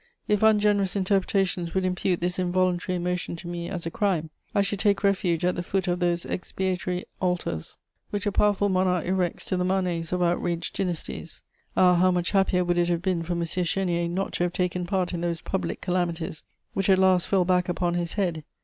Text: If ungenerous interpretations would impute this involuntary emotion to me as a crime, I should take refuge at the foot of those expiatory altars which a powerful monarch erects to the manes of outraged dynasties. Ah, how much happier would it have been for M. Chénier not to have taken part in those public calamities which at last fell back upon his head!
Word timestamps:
If 0.27 0.41
ungenerous 0.41 0.95
interpretations 0.95 1.75
would 1.75 1.85
impute 1.85 2.21
this 2.21 2.39
involuntary 2.39 2.95
emotion 2.95 3.35
to 3.35 3.47
me 3.47 3.69
as 3.69 3.85
a 3.85 3.91
crime, 3.91 4.31
I 4.55 4.63
should 4.63 4.79
take 4.79 5.03
refuge 5.03 5.45
at 5.45 5.53
the 5.55 5.61
foot 5.61 5.87
of 5.87 5.99
those 5.99 6.25
expiatory 6.25 7.05
altars 7.19 7.77
which 8.09 8.25
a 8.25 8.31
powerful 8.31 8.67
monarch 8.67 9.05
erects 9.05 9.45
to 9.45 9.57
the 9.57 9.63
manes 9.63 10.11
of 10.11 10.23
outraged 10.23 10.75
dynasties. 10.75 11.43
Ah, 11.77 11.93
how 11.97 12.09
much 12.09 12.31
happier 12.31 12.65
would 12.65 12.79
it 12.79 12.87
have 12.89 13.03
been 13.03 13.21
for 13.21 13.33
M. 13.33 13.41
Chénier 13.43 14.09
not 14.09 14.33
to 14.33 14.43
have 14.43 14.53
taken 14.53 14.87
part 14.87 15.13
in 15.13 15.21
those 15.21 15.41
public 15.41 15.81
calamities 15.81 16.41
which 16.73 16.89
at 16.89 16.97
last 16.97 17.27
fell 17.27 17.45
back 17.45 17.69
upon 17.69 17.93
his 17.93 18.13
head! 18.13 18.43